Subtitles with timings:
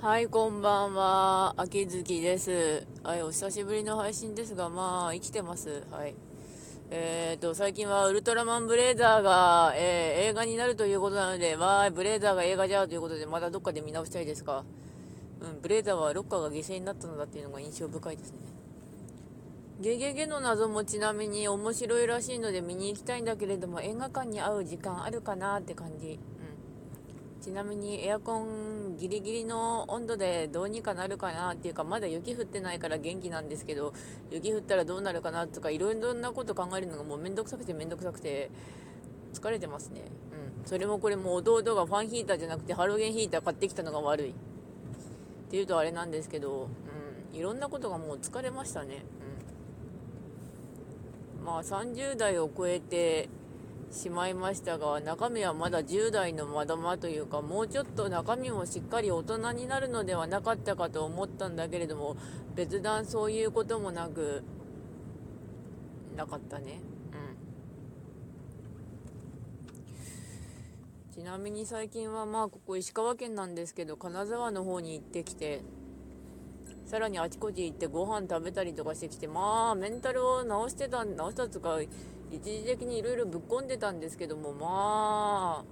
[0.00, 1.54] はい、こんばんは。
[1.56, 2.86] 秋月です。
[3.02, 5.82] はい、お久しぶりの配信ですが、まあ、生きてます。
[5.90, 6.14] はい。
[6.88, 14.64] えーと、最近はウルトラマンブレーザーが、えー映画になるということなので、わーい、ブレーザーが映画じゃということで、まだどっかで見直したいですか。
[15.40, 18.38] うん、ブレーザーはロッカーが犠牲になったのだっていうのが印象深いですね。
[19.80, 26.20] ゲゲゲの謎もちなみに面白いらしいので見に行きたいんだけれども、映画館に会う時間あるかなって感じ。
[27.48, 33.94] ちなみにエアコンギリギリの温度でどうにかなるかなっていうかまだ雪降ってないから元気なんですけど
[34.30, 38.50] 雪降ったらどうなるかなとかいろいろなこと考えるのがもうめんどくさくてめんどくさくて
[39.32, 40.02] 疲れてますね。
[40.60, 40.68] うん。
[40.68, 44.30] それもこれも弟がファンヒーターじゃなくてハロゲンヒーター買ってきたのが悪い。
[44.30, 44.34] っ
[45.50, 46.68] ていうとあれなんですけど
[47.32, 47.34] うん。
[47.34, 49.06] いろんなことがもう疲れましたね。
[51.38, 51.46] うん。
[51.46, 53.30] まあ30代を超えて
[53.90, 62.16] しまいましたが中身はまだ10代のまだまというかもうちょっと中身もしっかり大人になるのではなかったかと思ったんだけれども
[62.54, 64.44] 別段そういうこともなく
[66.16, 66.80] なかったね
[71.12, 71.22] うん。
[71.22, 75.62] ちなみに最近はまあここ石川県なんですけど金沢の方に行ってきて
[76.88, 81.78] さらにあちこち行ってご飯食べたりとかしてきてまあメンタルを直してた直したとか
[82.30, 85.64] 一時的にいろいろぶっ込んでたんですけどもまあ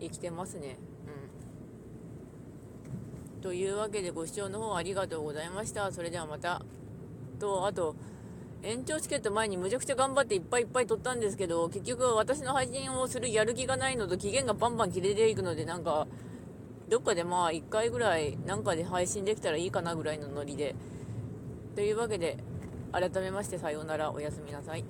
[0.00, 0.78] 生きてますね。
[3.36, 3.40] うん。
[3.40, 5.92] というわけでご視聴の方ありがとうございました。
[5.92, 6.60] それではまた
[7.38, 7.94] とあと
[8.64, 16.08] 延長チケット前にむちゃくちゃ頑張っていっぱいいっぱい取ったんですけど結局私の配信をするやる気がないのと期限がバンバン切れていくのでなんか
[16.88, 20.74] どっかでまあ1回ぐらいなんかで配信できたらいいかなぐらいのノリで。
[21.74, 22.38] というわけで
[22.90, 24.84] 改めましてさようならおやすみなさい。